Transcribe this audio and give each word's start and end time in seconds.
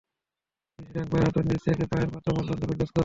শিশুটির 0.79 0.93
ডান 0.95 1.07
পায়ের 1.11 1.25
হাঁটুর 1.25 1.45
নিচ 1.49 1.61
থেকে 1.67 1.83
পায়ের 1.91 2.09
পাতা 2.13 2.29
পর্যন্ত 2.35 2.61
ব্যান্ডেজ 2.61 2.89
করা। 2.89 2.99